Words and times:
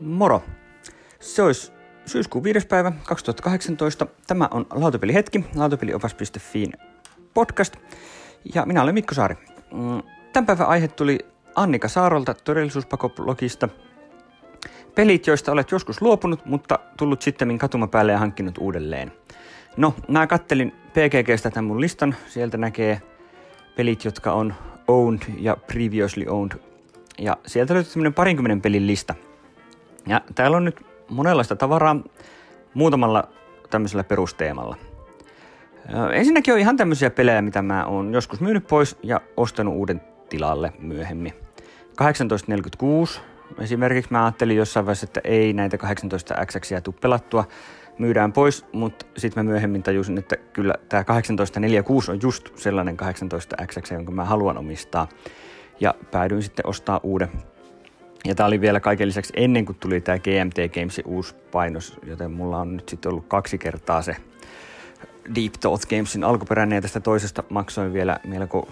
Moro! 0.00 0.42
Se 1.20 1.42
olisi 1.42 1.72
syyskuun 2.06 2.44
5. 2.44 2.66
päivä 2.66 2.92
2018. 3.04 4.06
Tämä 4.26 4.48
on 4.50 4.66
Lautapelihetki, 4.70 5.44
lautapeliopas.fiin 5.54 6.72
podcast. 7.34 7.76
Ja 8.54 8.66
minä 8.66 8.82
olen 8.82 8.94
Mikko 8.94 9.14
Saari. 9.14 9.34
Mm, 9.72 10.02
tämän 10.32 10.46
päivän 10.46 10.66
aihe 10.66 10.88
tuli 10.88 11.18
Annika 11.54 11.88
Saarolta 11.88 12.34
todellisuuspakoblogista. 12.34 13.68
Pelit, 14.94 15.26
joista 15.26 15.52
olet 15.52 15.70
joskus 15.70 16.02
luopunut, 16.02 16.44
mutta 16.46 16.78
tullut 16.96 17.22
sitten 17.22 17.58
katumapäälle 17.58 18.12
ja 18.12 18.18
hankkinut 18.18 18.58
uudelleen. 18.58 19.12
No, 19.76 19.94
mä 20.08 20.26
kattelin 20.26 20.72
PGGstä 20.72 21.50
tämän 21.50 21.64
mun 21.64 21.80
listan. 21.80 22.14
Sieltä 22.28 22.56
näkee 22.56 23.02
pelit, 23.76 24.04
jotka 24.04 24.32
on 24.32 24.54
owned 24.88 25.22
ja 25.38 25.56
previously 25.56 26.24
owned. 26.28 26.58
Ja 27.18 27.36
sieltä 27.46 27.74
löytyy 27.74 27.92
semmoinen 27.92 28.14
parinkymmenen 28.14 28.60
pelin 28.60 28.86
lista– 28.86 29.14
ja 30.06 30.20
täällä 30.34 30.56
on 30.56 30.64
nyt 30.64 30.86
monenlaista 31.10 31.56
tavaraa 31.56 31.96
muutamalla 32.74 33.28
tämmöisellä 33.70 34.04
perusteemalla. 34.04 34.76
Ensinnäkin 36.12 36.54
on 36.54 36.60
ihan 36.60 36.76
tämmöisiä 36.76 37.10
pelejä, 37.10 37.42
mitä 37.42 37.62
mä 37.62 37.86
oon 37.86 38.12
joskus 38.12 38.40
myynyt 38.40 38.66
pois 38.66 38.98
ja 39.02 39.20
ostanut 39.36 39.74
uuden 39.74 40.00
tilalle 40.28 40.72
myöhemmin. 40.78 41.32
1846 41.96 43.20
esimerkiksi 43.60 44.12
mä 44.12 44.24
ajattelin 44.24 44.56
jossain 44.56 44.86
vaiheessa, 44.86 45.04
että 45.04 45.20
ei 45.24 45.52
näitä 45.52 45.78
18 45.78 46.34
x 46.46 46.56
tuu 46.84 46.94
pelattua, 47.00 47.44
myydään 47.98 48.32
pois, 48.32 48.66
mutta 48.72 49.06
sitten 49.16 49.44
mä 49.44 49.50
myöhemmin 49.50 49.82
tajusin, 49.82 50.18
että 50.18 50.36
kyllä 50.36 50.74
tämä 50.88 51.04
1846 51.04 52.10
on 52.10 52.18
just 52.22 52.48
sellainen 52.56 52.96
18 52.96 53.56
x 53.66 53.90
jonka 53.90 54.12
mä 54.12 54.24
haluan 54.24 54.58
omistaa. 54.58 55.08
Ja 55.80 55.94
päädyin 56.10 56.42
sitten 56.42 56.66
ostaa 56.66 57.00
uuden 57.02 57.28
ja 58.24 58.34
tämä 58.34 58.46
oli 58.46 58.60
vielä 58.60 58.80
kaiken 58.80 59.08
lisäksi 59.08 59.32
ennen 59.36 59.64
kuin 59.64 59.76
tuli 59.80 60.00
tämä 60.00 60.18
GMT 60.18 60.74
Gamesin 60.74 61.06
uusi 61.06 61.34
painos, 61.52 61.98
joten 62.06 62.32
mulla 62.32 62.58
on 62.58 62.76
nyt 62.76 62.88
sitten 62.88 63.10
ollut 63.10 63.24
kaksi 63.28 63.58
kertaa 63.58 64.02
se 64.02 64.16
Deep 65.34 65.52
Thought 65.60 65.84
Gamesin 65.90 66.24
alkuperäinen 66.24 66.76
ja 66.76 66.82
tästä 66.82 67.00
toisesta 67.00 67.44
maksoin 67.48 67.92
vielä 67.92 68.20
melko 68.26 68.68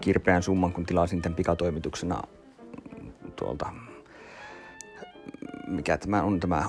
kirpeän 0.00 0.42
summan, 0.42 0.72
kun 0.72 0.86
tilasin 0.86 1.22
tämän 1.22 1.36
pikatoimituksena 1.36 2.22
tuolta, 3.36 3.66
mikä 5.66 5.98
tämä 5.98 6.22
on 6.22 6.40
tämä 6.40 6.64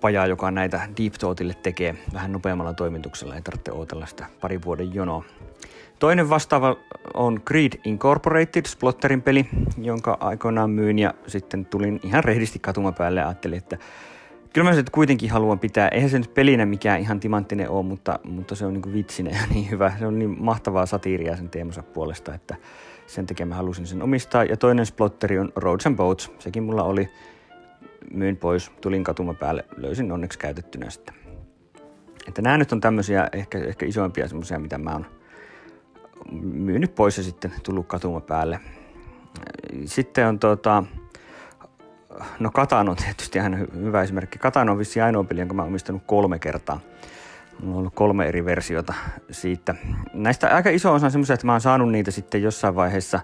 paja, 0.00 0.26
joka 0.26 0.50
näitä 0.50 0.80
Deep 1.02 1.12
Thoughtille 1.12 1.54
tekee 1.54 1.94
vähän 2.12 2.32
nopeammalla 2.32 2.74
toimituksella, 2.74 3.34
ei 3.34 3.42
tarvitse 3.42 3.72
odotella 3.72 4.06
sitä 4.06 4.26
pari 4.40 4.62
vuoden 4.64 4.94
jonoa. 4.94 5.24
Toinen 5.98 6.30
vastaava 6.30 6.76
on 7.14 7.40
Creed 7.42 7.72
Incorporated, 7.84 8.66
Splotterin 8.66 9.22
peli, 9.22 9.46
jonka 9.82 10.16
aikoinaan 10.20 10.70
myin 10.70 10.98
ja 10.98 11.14
sitten 11.26 11.66
tulin 11.66 12.00
ihan 12.02 12.24
rehdisti 12.24 12.58
katumapäälle 12.58 13.20
ja 13.20 13.26
ajattelin, 13.26 13.58
että 13.58 13.78
kyllä 14.52 14.70
mä 14.70 14.74
se 14.74 14.84
kuitenkin 14.92 15.30
haluan 15.30 15.58
pitää. 15.58 15.88
Eihän 15.88 16.10
se 16.10 16.18
nyt 16.18 16.34
pelinä 16.34 16.66
mikään 16.66 17.00
ihan 17.00 17.20
timanttinen 17.20 17.70
ole, 17.70 17.86
mutta, 17.86 18.18
mutta 18.24 18.54
se 18.54 18.66
on 18.66 18.72
niin 18.72 18.92
vitsinen 18.92 19.34
ja 19.34 19.40
niin 19.54 19.70
hyvä. 19.70 19.92
Se 19.98 20.06
on 20.06 20.18
niin 20.18 20.36
mahtavaa 20.38 20.86
satiiria 20.86 21.36
sen 21.36 21.48
teemansa 21.48 21.82
puolesta, 21.82 22.34
että 22.34 22.56
sen 23.06 23.26
takia 23.26 23.46
mä 23.46 23.54
halusin 23.54 23.86
sen 23.86 24.02
omistaa. 24.02 24.44
Ja 24.44 24.56
toinen 24.56 24.86
splotteri 24.86 25.38
on 25.38 25.52
Roads 25.56 25.86
and 25.86 25.96
Boats. 25.96 26.30
Sekin 26.38 26.62
mulla 26.62 26.82
oli. 26.82 27.08
Myin 28.12 28.36
pois, 28.36 28.70
tulin 28.80 29.04
katumapäälle, 29.04 29.64
löysin 29.76 30.12
onneksi 30.12 30.38
käytettynä 30.38 30.90
sitten. 30.90 31.14
Että 32.28 32.42
nämä 32.42 32.58
nyt 32.58 32.72
on 32.72 32.80
tämmöisiä 32.80 33.28
ehkä, 33.32 33.58
ehkä 33.58 33.86
isoimpia 33.86 34.28
semmoisia, 34.28 34.58
mitä 34.58 34.78
mä 34.78 34.92
oon 34.92 35.06
myynyt 36.42 36.94
pois 36.94 37.16
ja 37.16 37.22
sitten 37.22 37.52
tullut 37.62 37.86
katuma 37.86 38.20
päälle. 38.20 38.60
Sitten 39.84 40.26
on 40.26 40.38
tota, 40.38 40.84
no 42.38 42.50
Katan 42.50 42.88
on 42.88 42.96
tietysti 42.96 43.38
ihan 43.38 43.58
hyvä 43.74 44.02
esimerkki. 44.02 44.38
Katan 44.38 44.68
on 44.68 44.78
vissiin 44.78 45.04
ainoa 45.04 45.24
peli, 45.24 45.40
jonka 45.40 45.54
mä 45.54 45.62
oon 45.62 45.68
omistanut 45.68 46.02
kolme 46.06 46.38
kertaa. 46.38 46.80
Mulla 47.60 47.74
on 47.74 47.78
ollut 47.78 47.94
kolme 47.94 48.26
eri 48.26 48.44
versiota 48.44 48.94
siitä. 49.30 49.74
Näistä 50.14 50.54
aika 50.54 50.70
iso 50.70 50.92
osa 50.92 51.06
on 51.06 51.12
semmoisia, 51.12 51.34
että 51.34 51.46
mä 51.46 51.52
oon 51.52 51.60
saanut 51.60 51.92
niitä 51.92 52.10
sitten 52.10 52.42
jossain 52.42 52.74
vaiheessa 52.74 53.20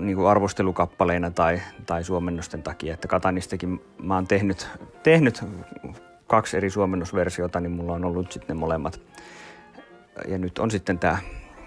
niin 0.00 0.16
kuin 0.16 0.28
arvostelukappaleina 0.28 1.30
tai, 1.30 1.60
tai 1.86 2.04
suomennosten 2.04 2.62
takia. 2.62 2.94
Että 2.94 3.08
Katanistakin 3.08 3.80
mä 4.02 4.14
oon 4.14 4.26
tehnyt, 4.26 4.68
tehnyt 5.02 5.44
kaksi 6.26 6.56
eri 6.56 6.70
suomennosversiota, 6.70 7.60
niin 7.60 7.72
mulla 7.72 7.92
on 7.92 8.04
ollut 8.04 8.32
sitten 8.32 8.56
ne 8.56 8.60
molemmat– 8.60 9.00
ja 10.28 10.38
nyt 10.38 10.58
on 10.58 10.70
sitten 10.70 10.98
tämä 10.98 11.18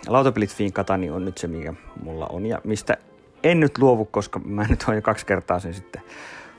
lautapelit 0.07 0.55
Fiin 0.55 0.73
Katani 0.73 1.09
on 1.09 1.25
nyt 1.25 1.37
se, 1.37 1.47
mikä 1.47 1.73
mulla 2.03 2.27
on 2.27 2.45
ja 2.45 2.61
mistä 2.63 2.97
en 3.43 3.59
nyt 3.59 3.77
luovu, 3.77 4.05
koska 4.05 4.39
mä 4.39 4.67
nyt 4.67 4.83
olen 4.87 4.95
jo 4.95 5.01
kaksi 5.01 5.25
kertaa 5.25 5.59
sen 5.59 5.73
sitten 5.73 6.01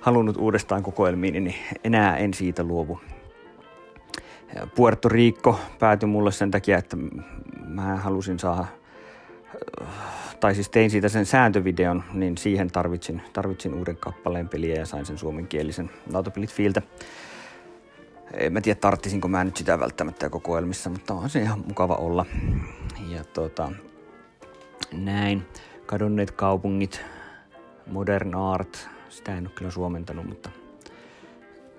halunnut 0.01 0.37
uudestaan 0.37 0.83
kokoelmiin, 0.83 1.45
niin 1.45 1.55
enää 1.85 2.17
en 2.17 2.35
siitä 2.35 2.65
luovu. 2.65 3.01
Puerto 4.75 5.09
Rico 5.09 5.61
päätyi 5.79 6.09
mulle 6.09 6.33
sen 6.33 6.51
takia, 6.51 6.79
että 6.79 6.97
mä 7.67 7.97
halusin 7.97 8.39
saada, 8.39 8.67
tai 10.41 10.55
siis 10.55 10.69
tein 10.69 10.91
siitä 10.91 11.09
sen 11.09 11.27
sääntövideon, 11.27 12.05
niin 12.13 12.39
siihen 12.39 12.71
tarvitsin, 12.71 13.23
tarvitsin 13.33 13.75
uuden 13.75 13.97
kappaleen 13.97 14.49
peliä 14.49 14.75
ja 14.75 14.87
sain 14.87 15.07
sen 15.07 15.19
suomenkielisen 15.19 15.91
lautapelit 16.13 16.53
Fiiltä 16.53 16.83
en 18.33 18.53
mä 18.53 18.61
tiedä 18.61 18.81
tarttisinko 18.81 19.29
mä 19.29 19.45
nyt 19.45 19.57
sitä 19.57 19.81
välttämättä 19.81 20.31
kokoelmissa, 20.31 20.91
mutta 20.91 21.15
on 21.15 21.31
se 21.31 21.41
ihan 21.41 21.65
mukava 21.69 21.95
olla. 21.95 22.27
Ja 23.09 23.25
tota, 23.25 23.73
näin. 24.93 25.47
Kadonneet 25.87 26.31
kaupungit, 26.31 27.05
Modern 27.87 28.35
Art, 28.35 28.89
sitä 29.09 29.39
en 29.39 29.47
ole 29.47 29.55
kyllä 29.55 29.71
suomentanut, 29.71 30.27
mutta 30.27 30.51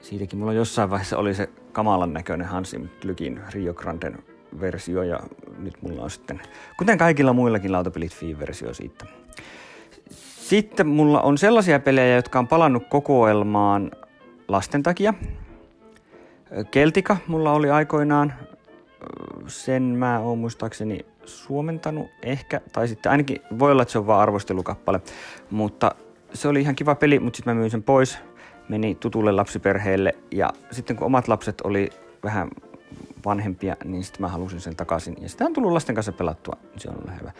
siitäkin 0.01 0.39
mulla 0.39 0.53
jossain 0.53 0.89
vaiheessa 0.89 1.17
oli 1.17 1.35
se 1.35 1.49
kamalan 1.71 2.13
näköinen 2.13 2.47
Hansi 2.47 2.89
Lykin 3.03 3.41
Rio 3.53 3.73
Granden 3.73 4.23
versio 4.59 5.03
ja 5.03 5.19
nyt 5.59 5.81
mulla 5.81 6.03
on 6.03 6.09
sitten, 6.09 6.41
kuten 6.77 6.97
kaikilla 6.97 7.33
muillakin 7.33 7.71
lautapelit 7.71 8.11
versio 8.39 8.73
siitä. 8.73 9.05
Sitten 10.49 10.87
mulla 10.87 11.21
on 11.21 11.37
sellaisia 11.37 11.79
pelejä, 11.79 12.15
jotka 12.15 12.39
on 12.39 12.47
palannut 12.47 12.87
kokoelmaan 12.89 13.91
lasten 14.47 14.83
takia, 14.83 15.13
Keltika 16.71 17.17
mulla 17.27 17.53
oli 17.53 17.69
aikoinaan, 17.69 18.33
sen 19.47 19.83
mä 19.83 20.19
oon 20.19 20.37
muistaakseni 20.37 21.05
suomentanut 21.25 22.07
ehkä, 22.23 22.61
tai 22.71 22.87
sitten 22.87 23.11
ainakin 23.11 23.41
voi 23.59 23.71
olla, 23.71 23.81
että 23.81 23.91
se 23.91 23.99
on 23.99 24.07
vaan 24.07 24.21
arvostelukappale, 24.21 25.01
mutta 25.51 25.95
se 26.33 26.47
oli 26.47 26.61
ihan 26.61 26.75
kiva 26.75 26.95
peli, 26.95 27.19
mutta 27.19 27.37
sitten 27.37 27.55
mä 27.55 27.59
myin 27.59 27.71
sen 27.71 27.83
pois, 27.83 28.17
meni 28.69 28.95
tutulle 28.95 29.31
lapsiperheelle 29.31 30.15
ja 30.31 30.49
sitten 30.71 30.95
kun 30.95 31.05
omat 31.05 31.27
lapset 31.27 31.61
oli 31.61 31.89
vähän 32.23 32.49
vanhempia, 33.25 33.77
niin 33.83 34.03
sitten 34.03 34.21
mä 34.21 34.27
halusin 34.27 34.61
sen 34.61 34.75
takaisin. 34.75 35.17
Ja 35.21 35.29
sitä 35.29 35.45
on 35.45 35.53
tullut 35.53 35.71
lasten 35.71 35.95
kanssa 35.95 36.11
pelattua, 36.11 36.57
niin 36.61 36.79
se 36.79 36.89
on 36.89 36.95
ollut 36.95 37.19
hyvä. 37.19 37.31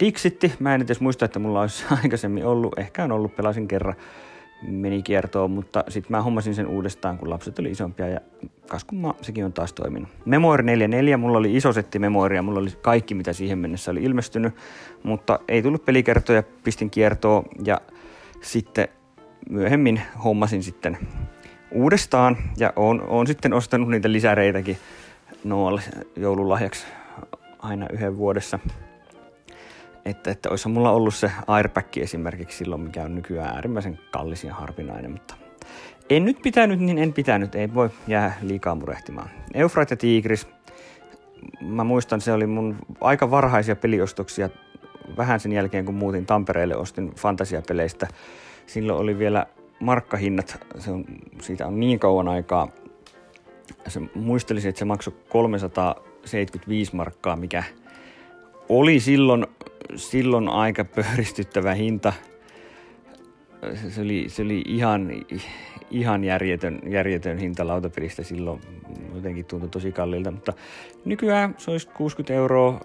Dixitti, 0.00 0.52
mä 0.58 0.74
en 0.74 0.82
edes 0.82 1.00
muista, 1.00 1.24
että 1.24 1.38
mulla 1.38 1.60
olisi 1.60 1.84
aikaisemmin 2.02 2.46
ollut, 2.46 2.78
ehkä 2.78 3.04
on 3.04 3.12
ollut, 3.12 3.36
pelasin 3.36 3.68
kerran 3.68 3.94
meni 4.62 5.02
kiertoon, 5.02 5.50
mutta 5.50 5.84
sitten 5.88 6.16
mä 6.16 6.22
hommasin 6.22 6.54
sen 6.54 6.66
uudestaan, 6.66 7.18
kun 7.18 7.30
lapset 7.30 7.58
oli 7.58 7.70
isompia 7.70 8.08
ja 8.08 8.20
kas 8.68 8.84
kun 8.84 9.14
sekin 9.22 9.44
on 9.44 9.52
taas 9.52 9.72
toiminut. 9.72 10.08
Memoir 10.24 10.62
44, 10.62 11.16
mulla 11.16 11.38
oli 11.38 11.56
iso 11.56 11.72
setti 11.72 11.98
Memoiria, 11.98 12.42
mulla 12.42 12.60
oli 12.60 12.70
kaikki 12.82 13.14
mitä 13.14 13.32
siihen 13.32 13.58
mennessä 13.58 13.90
oli 13.90 14.02
ilmestynyt, 14.02 14.54
mutta 15.02 15.38
ei 15.48 15.62
tullut 15.62 15.84
pelikertoja, 15.84 16.42
pistin 16.64 16.90
kiertoon 16.90 17.44
ja 17.64 17.80
sitten 18.40 18.88
myöhemmin 19.50 20.02
hommasin 20.24 20.62
sitten 20.62 20.98
uudestaan 21.70 22.36
ja 22.56 22.72
on, 22.76 23.02
on 23.08 23.26
sitten 23.26 23.52
ostanut 23.52 23.88
niitä 23.88 24.12
lisäreitäkin 24.12 24.78
Noalle 25.44 25.82
joululahjaksi 26.16 26.86
aina 27.58 27.86
yhden 27.92 28.16
vuodessa 28.16 28.58
että, 30.04 30.30
että 30.30 30.48
olisi 30.50 30.68
mulla 30.68 30.90
ollut 30.90 31.14
se 31.14 31.30
airbag 31.46 31.96
esimerkiksi 31.96 32.58
silloin, 32.58 32.80
mikä 32.80 33.02
on 33.02 33.14
nykyään 33.14 33.54
äärimmäisen 33.54 33.98
kallis 34.10 34.44
ja 34.44 34.54
harvinainen, 34.54 35.10
mutta 35.10 35.34
en 36.10 36.24
nyt 36.24 36.42
pitänyt, 36.42 36.80
niin 36.80 36.98
en 36.98 37.12
pitänyt, 37.12 37.54
ei 37.54 37.74
voi 37.74 37.90
jää 38.06 38.38
liikaa 38.42 38.74
murehtimaan. 38.74 39.30
Eufrat 39.54 39.90
ja 39.90 39.96
Tigris, 39.96 40.46
mä 41.60 41.84
muistan, 41.84 42.20
se 42.20 42.32
oli 42.32 42.46
mun 42.46 42.76
aika 43.00 43.30
varhaisia 43.30 43.76
peliostoksia, 43.76 44.48
vähän 45.16 45.40
sen 45.40 45.52
jälkeen 45.52 45.84
kun 45.84 45.94
muutin 45.94 46.26
Tampereelle, 46.26 46.76
ostin 46.76 47.12
fantasiapeleistä. 47.14 48.08
Silloin 48.66 48.98
oli 48.98 49.18
vielä 49.18 49.46
markkahinnat, 49.80 50.66
se 50.78 50.90
on, 50.90 51.04
siitä 51.42 51.66
on 51.66 51.80
niin 51.80 51.98
kauan 51.98 52.28
aikaa. 52.28 52.68
Se, 53.88 54.00
muistelisin, 54.14 54.68
että 54.68 54.78
se 54.78 54.84
maksoi 54.84 55.14
375 55.28 56.96
markkaa, 56.96 57.36
mikä 57.36 57.64
oli 58.68 59.00
silloin 59.00 59.46
silloin 59.96 60.48
aika 60.48 60.84
pöyristyttävä 60.84 61.74
hinta. 61.74 62.12
Se 63.88 64.00
oli, 64.00 64.24
se 64.28 64.42
oli 64.42 64.62
ihan, 64.66 65.08
ihan 65.90 66.24
järjetön, 66.24 66.80
järjetön 66.86 67.38
hinta 67.38 67.66
lautapelistä 67.66 68.22
silloin. 68.22 68.60
Jotenkin 69.14 69.44
tuntui 69.44 69.68
tosi 69.68 69.92
kalliilta, 69.92 70.30
mutta 70.30 70.52
nykyään 71.04 71.54
se 71.58 71.70
olisi 71.70 71.88
60 71.88 72.34
euroa. 72.34 72.80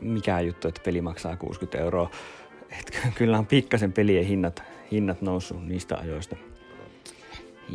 Mikä 0.00 0.40
juttu, 0.40 0.68
että 0.68 0.80
peli 0.84 1.00
maksaa 1.00 1.36
60 1.36 1.78
euroa. 1.78 2.10
Et 2.80 2.98
kyllä 3.14 3.38
on 3.38 3.46
pikkasen 3.46 3.92
pelien 3.92 4.24
hinnat, 4.24 4.62
hinnat 4.92 5.22
noussut 5.22 5.66
niistä 5.66 5.96
ajoista. 5.96 6.36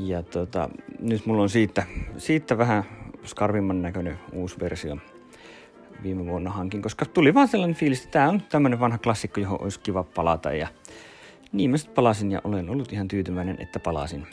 Ja 0.06 0.24
tota, 0.24 0.70
nyt 1.00 1.26
mulla 1.26 1.42
on 1.42 1.50
siitä, 1.50 1.84
siitä 2.18 2.58
vähän 2.58 2.84
skarvimman 3.26 3.82
näköinen 3.82 4.20
uusi 4.34 4.60
versio 4.60 4.98
viime 6.04 6.26
vuonna 6.26 6.52
hankin, 6.52 6.82
koska 6.82 7.06
tuli 7.06 7.34
vaan 7.34 7.48
sellainen 7.48 7.76
fiilis, 7.76 8.00
että 8.00 8.12
tämä 8.12 8.30
on 8.30 8.42
tämmöinen 8.50 8.80
vanha 8.80 8.98
klassikko, 8.98 9.40
johon 9.40 9.62
olisi 9.62 9.80
kiva 9.80 10.04
palata. 10.04 10.54
Ja 10.54 10.68
niin 11.52 11.72
mä 11.72 11.78
sitten 11.78 11.96
palasin 11.96 12.32
ja 12.32 12.42
olen 12.44 12.70
ollut 12.70 12.94
ihan 12.94 13.08
tyytyväinen, 13.08 13.58
että 13.60 13.80
palasin. 13.80 14.28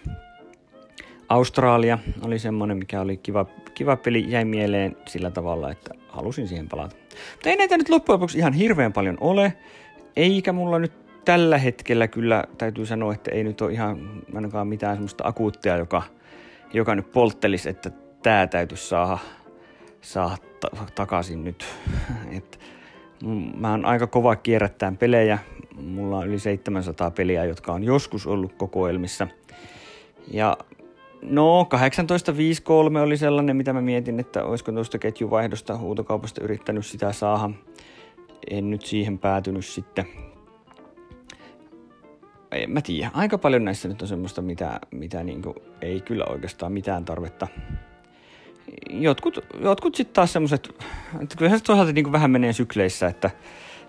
Australia 1.29 1.99
oli 2.23 2.39
semmoinen, 2.39 2.77
mikä 2.77 3.01
oli 3.01 3.17
kiva, 3.17 3.47
kiva 3.75 3.97
peli, 3.97 4.25
jäi 4.29 4.45
mieleen 4.45 4.97
sillä 5.07 5.31
tavalla, 5.31 5.71
että 5.71 5.95
halusin 6.09 6.49
siihen 6.49 6.69
palata. 6.69 6.97
Mutta 7.33 7.51
ei 7.51 7.57
näitä 7.57 7.79
nyt 7.79 7.89
loppujen 7.89 8.15
lopuksi 8.15 8.39
ihan 8.39 8.53
hirveän 8.53 8.93
paljon 8.93 9.17
ole, 9.21 9.53
eikä 10.17 10.53
mulla 10.53 10.79
nyt 10.79 10.93
tällä 11.25 11.59
hetkellä 11.59 12.09
kyllä 12.09 12.45
täytyy 12.59 12.87
sanoa, 12.87 13.15
että 13.15 13.31
ei 13.31 13.45
nyt 13.45 13.61
ole 13.61 13.73
ihan 13.73 14.23
ainakaan 14.35 14.69
mitään 14.69 14.97
semmoista 14.97 15.25
akuuttia, 15.27 15.77
joka, 15.77 16.03
joka 16.73 16.95
nyt 16.95 17.13
polttelisi, 17.13 17.69
että 17.69 17.91
tämä 18.23 18.47
täytyisi 18.47 18.89
saada, 18.89 19.19
saada 20.01 20.37
ta- 20.61 20.87
takaisin 20.95 21.45
nyt. 21.45 21.65
Et, 22.37 22.61
mä 23.57 23.71
oon 23.71 23.85
aika 23.85 24.07
kova 24.07 24.37
kierrättää 24.37 24.93
pelejä. 24.99 25.39
Mulla 25.81 26.19
on 26.19 26.29
yli 26.29 26.39
700 26.39 27.11
peliä, 27.11 27.45
jotka 27.45 27.73
on 27.73 27.85
joskus 27.85 28.27
ollut 28.27 28.53
kokoelmissa. 28.53 29.29
Ja 30.31 30.57
no, 31.23 31.69
18.53 31.75 32.99
oli 32.99 33.17
sellainen, 33.17 33.57
mitä 33.57 33.73
mä 33.73 33.81
mietin, 33.81 34.21
että 34.21 34.45
olisiko 34.45 34.73
tuosta 34.73 34.99
ketjuvaihdosta 34.99 35.79
huutokaupasta 35.79 36.45
yrittänyt 36.45 36.87
sitä 36.87 37.13
saada. 37.13 37.51
En 38.51 38.71
nyt 38.71 38.83
siihen 38.83 39.19
päätynyt 39.19 39.67
sitten 39.67 40.07
en 42.55 42.71
mä 42.71 42.81
tiedä, 42.81 43.11
aika 43.15 43.39
paljon 43.39 43.65
näissä 43.65 43.89
nyt 43.89 44.03
on 44.03 44.09
semmoista, 44.09 44.43
mitä, 44.43 44.81
mitä 44.91 45.25
niinku 45.25 45.55
ei 45.81 46.01
kyllä 46.01 46.25
oikeastaan 46.25 46.73
mitään 46.73 47.05
tarvetta. 47.05 47.49
Jotkut, 48.91 49.39
jotkut 49.61 49.95
sitten 49.95 50.15
taas 50.15 50.33
semmoiset, 50.33 50.69
että 51.23 51.37
kyllähän 51.37 51.59
se 51.59 51.65
toisaalta 51.65 51.93
niinku 51.93 52.13
vähän 52.13 52.31
menee 52.31 52.53
sykleissä, 52.53 53.07
että, 53.07 53.31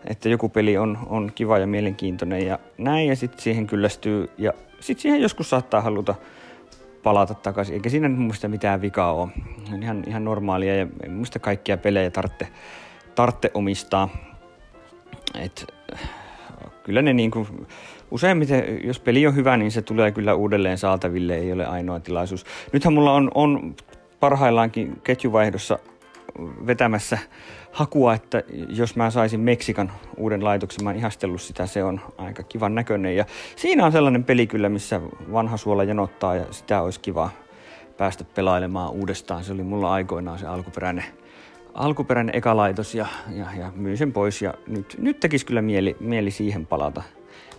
että 0.07 0.29
joku 0.29 0.49
peli 0.49 0.77
on, 0.77 0.97
on 1.05 1.31
kiva 1.35 1.57
ja 1.57 1.67
mielenkiintoinen 1.67 2.47
ja 2.47 2.59
näin, 2.77 3.07
ja 3.07 3.15
sitten 3.15 3.41
siihen 3.41 3.67
kyllästyy, 3.67 4.29
ja 4.37 4.53
sitten 4.79 5.01
siihen 5.01 5.21
joskus 5.21 5.49
saattaa 5.49 5.81
haluta 5.81 6.15
palata 7.03 7.33
takaisin, 7.33 7.73
eikä 7.73 7.89
siinä 7.89 8.09
nyt 8.09 8.19
muista 8.19 8.47
mitään 8.47 8.81
vikaa 8.81 9.13
ole. 9.13 9.29
On 9.73 9.83
ihan, 9.83 10.03
ihan 10.07 10.23
normaalia, 10.23 10.75
ja 10.75 10.87
muista 11.09 11.39
kaikkia 11.39 11.77
pelejä 11.77 12.11
tarvitse, 12.11 12.47
tarvitse 13.15 13.51
omistaa. 13.53 14.09
Et, 15.39 15.73
kyllä 16.83 17.01
ne 17.01 17.13
niinku, 17.13 17.47
useimmiten, 18.11 18.79
jos 18.83 18.99
peli 18.99 19.27
on 19.27 19.35
hyvä, 19.35 19.57
niin 19.57 19.71
se 19.71 19.81
tulee 19.81 20.11
kyllä 20.11 20.33
uudelleen 20.33 20.77
saataville, 20.77 21.35
ei 21.35 21.53
ole 21.53 21.65
ainoa 21.65 21.99
tilaisuus. 21.99 22.45
Nythän 22.73 22.93
mulla 22.93 23.13
on, 23.13 23.31
on 23.33 23.75
parhaillaankin 24.19 25.01
ketjuvaihdossa 25.03 25.79
vetämässä 26.67 27.17
hakua, 27.71 28.13
että 28.13 28.43
jos 28.69 28.95
mä 28.95 29.09
saisin 29.09 29.39
Meksikan 29.39 29.91
uuden 30.17 30.43
laitoksen, 30.43 30.83
mä 30.83 30.93
ihastellut 30.93 31.41
sitä, 31.41 31.65
se 31.65 31.83
on 31.83 32.01
aika 32.17 32.43
kivan 32.43 32.75
näköinen. 32.75 33.15
Ja 33.15 33.25
siinä 33.55 33.85
on 33.85 33.91
sellainen 33.91 34.23
peli 34.23 34.47
kyllä, 34.47 34.69
missä 34.69 35.01
vanha 35.31 35.57
suola 35.57 35.83
janottaa 35.83 36.35
ja 36.35 36.45
sitä 36.51 36.81
olisi 36.81 36.99
kiva 36.99 37.29
päästä 37.97 38.23
pelailemaan 38.23 38.91
uudestaan. 38.91 39.43
Se 39.43 39.53
oli 39.53 39.63
mulla 39.63 39.93
aikoinaan 39.93 40.39
se 40.39 40.45
alkuperäinen, 40.45 41.05
alkuperäinen 41.73 42.35
ekalaitos 42.35 42.95
ja, 42.95 43.05
ja, 43.29 43.45
ja 43.59 43.71
myin 43.75 43.97
sen 43.97 44.13
pois 44.13 44.41
ja 44.41 44.53
nyt, 44.67 44.95
nyt 44.99 45.19
tekisi 45.19 45.45
kyllä 45.45 45.61
mieli, 45.61 45.95
mieli 45.99 46.31
siihen 46.31 46.67
palata 46.67 47.03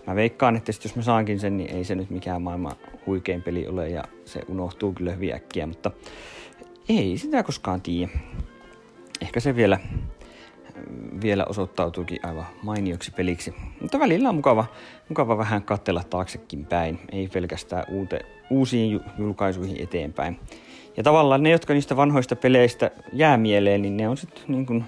mä 0.07 0.15
veikkaan, 0.15 0.55
että 0.55 0.71
jos 0.83 0.95
mä 0.95 1.01
saankin 1.01 1.39
sen, 1.39 1.57
niin 1.57 1.75
ei 1.75 1.83
se 1.83 1.95
nyt 1.95 2.09
mikään 2.09 2.41
maailman 2.41 2.75
huikein 3.05 3.41
peli 3.41 3.67
ole 3.67 3.89
ja 3.89 4.03
se 4.25 4.41
unohtuu 4.47 4.93
kyllä 4.93 5.11
hyvin 5.11 5.33
äkkiä, 5.33 5.67
mutta 5.67 5.91
ei 6.89 7.17
sitä 7.17 7.43
koskaan 7.43 7.81
tiedä. 7.81 8.11
Ehkä 9.21 9.39
se 9.39 9.55
vielä, 9.55 9.79
vielä 11.21 11.45
osoittautuukin 11.45 12.19
aivan 12.23 12.45
mainioksi 12.63 13.11
peliksi. 13.11 13.53
Mutta 13.81 13.99
välillä 13.99 14.29
on 14.29 14.35
mukava, 14.35 14.65
mukava 15.09 15.37
vähän 15.37 15.63
katsella 15.63 16.03
taaksekin 16.09 16.65
päin, 16.65 16.99
ei 17.11 17.27
pelkästään 17.27 17.83
uute, 17.89 18.19
uusiin 18.49 19.01
julkaisuihin 19.17 19.83
eteenpäin. 19.83 20.39
Ja 20.97 21.03
tavallaan 21.03 21.43
ne, 21.43 21.49
jotka 21.49 21.73
niistä 21.73 21.95
vanhoista 21.95 22.35
peleistä 22.35 22.91
jää 23.13 23.37
mieleen, 23.37 23.81
niin 23.81 23.97
ne 23.97 24.09
on 24.09 24.17
sitten 24.17 24.43
niin 24.47 24.65
kuin, 24.65 24.83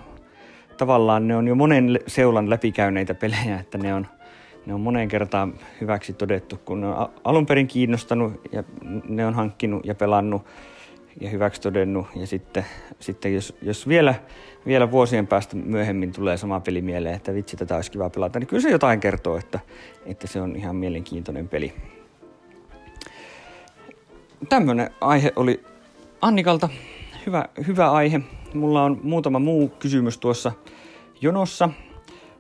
tavallaan 0.78 1.28
ne 1.28 1.36
on 1.36 1.48
jo 1.48 1.56
monen 1.56 2.00
seulan 2.08 2.50
läpikäyneitä 2.50 3.14
pelejä, 3.14 3.60
että 3.60 3.78
ne 3.78 3.94
on– 3.94 4.08
ne 4.66 4.74
on 4.74 4.82
moneen 4.82 5.08
kertaan 5.08 5.54
hyväksi 5.82 6.14
todettu, 6.14 6.60
kun 6.66 6.82
ne 6.82 6.88
on 6.88 7.10
alun 7.24 7.46
perin 7.46 7.68
kiinnostanut 7.68 8.42
ja 8.52 8.64
ne 9.08 9.26
on 9.26 9.34
hankkinut 9.34 9.86
ja 9.86 9.96
pelannut 9.96 10.46
ja 11.22 11.30
hyväksi 11.30 11.62
todennut. 11.62 12.08
Ja 12.16 12.28
sitten, 12.28 12.66
sitten 13.00 13.34
jos, 13.34 13.58
jos 13.62 13.88
vielä, 13.88 14.16
vielä 14.66 14.92
vuosien 14.92 15.28
päästä 15.28 15.56
myöhemmin 15.56 16.12
tulee 16.12 16.38
sama 16.38 16.60
peli 16.60 16.82
mieleen, 16.82 17.16
että 17.16 17.34
vitsi, 17.34 17.58
tätä 17.58 17.76
olisi 17.76 17.92
kiva 17.92 18.10
pelata, 18.10 18.40
niin 18.40 18.48
kyllä 18.48 18.62
se 18.62 18.70
jotain 18.70 19.00
kertoo, 19.00 19.38
että, 19.38 19.60
että 20.06 20.28
se 20.28 20.42
on 20.42 20.56
ihan 20.56 20.76
mielenkiintoinen 20.76 21.48
peli. 21.48 21.74
Tämmöinen 24.50 24.90
aihe 25.02 25.34
oli 25.36 25.64
Annikalta. 26.22 26.70
Hyvä, 27.26 27.46
hyvä 27.68 27.92
aihe. 27.92 28.22
Mulla 28.54 28.84
on 28.84 29.00
muutama 29.04 29.40
muu 29.40 29.70
kysymys 29.70 30.18
tuossa 30.18 30.52
jonossa 31.22 31.70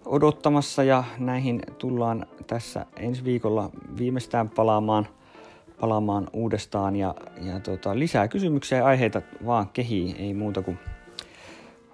odottamassa 0.09 0.83
ja 0.83 1.03
näihin 1.19 1.61
tullaan 1.77 2.25
tässä 2.47 2.85
ensi 2.95 3.23
viikolla 3.23 3.69
viimeistään 3.97 4.49
palaamaan, 4.49 5.07
palaamaan 5.79 6.27
uudestaan 6.33 6.95
ja, 6.95 7.15
ja 7.41 7.59
tota, 7.59 7.99
lisää 7.99 8.27
kysymyksiä 8.27 8.77
ja 8.77 8.85
aiheita 8.85 9.21
vaan 9.45 9.69
kehii, 9.69 10.15
ei 10.19 10.33
muuta 10.33 10.61
kuin, 10.61 10.79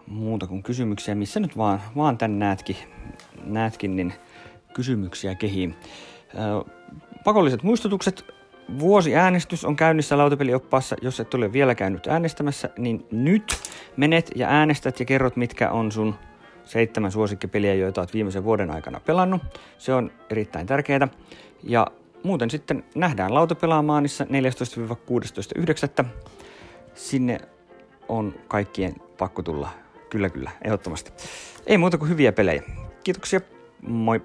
muuta 0.07 0.47
kuin 0.47 0.63
kysymyksiä, 0.63 1.15
missä 1.15 1.39
nyt 1.39 1.57
vaan, 1.57 1.81
vaan 1.95 2.17
tän 2.17 2.39
näetkin, 2.39 2.77
näetkin 3.43 3.95
niin 3.95 4.13
kysymyksiä 4.73 5.35
kehii. 5.35 5.75
pakolliset 7.23 7.63
muistutukset, 7.63 8.25
vuosi 8.79 9.15
äänestys 9.15 9.65
on 9.65 9.75
käynnissä 9.75 10.17
lautapelioppaassa. 10.17 10.95
Jos 11.01 11.19
et 11.19 11.33
ole 11.33 11.53
vielä 11.53 11.75
käynyt 11.75 12.07
äänestämässä, 12.07 12.69
niin 12.77 13.05
nyt 13.11 13.55
menet 13.97 14.31
ja 14.35 14.47
äänestät 14.47 14.99
ja 14.99 15.05
kerrot, 15.05 15.35
mitkä 15.35 15.71
on 15.71 15.91
sun 15.91 16.15
seitsemän 16.65 17.11
suosikkipeliä, 17.11 17.73
joita 17.73 18.01
olet 18.01 18.13
viimeisen 18.13 18.43
vuoden 18.43 18.71
aikana 18.71 18.99
pelannut. 18.99 19.41
Se 19.77 19.93
on 19.93 20.11
erittäin 20.29 20.67
tärkeää. 20.67 21.07
Ja 21.63 21.87
muuten 22.23 22.49
sitten 22.49 22.83
nähdään 22.95 23.33
lautapelaamaanissa 23.33 24.23
14-16.9. 24.23 26.05
Sinne 26.95 27.39
on 28.09 28.35
kaikkien 28.47 28.95
pakko 29.17 29.43
tulla. 29.43 29.69
Kyllä, 30.09 30.29
kyllä, 30.29 30.51
ehdottomasti. 30.63 31.11
Ei 31.67 31.77
muuta 31.77 31.97
kuin 31.97 32.09
hyviä 32.09 32.31
pelejä. 32.31 32.63
Kiitoksia, 33.03 33.41
moi! 33.81 34.21